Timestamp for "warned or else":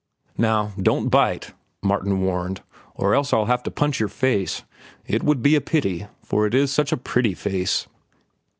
2.21-3.31